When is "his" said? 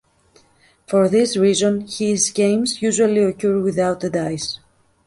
1.87-2.31